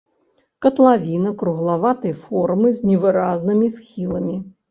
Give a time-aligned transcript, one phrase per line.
[0.65, 4.41] Катлавіна круглаватай формы з невыразнымі схіламі.